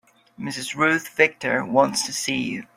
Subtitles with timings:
[0.39, 0.73] Mrs.
[0.75, 2.63] Ruth Victor wants to see you.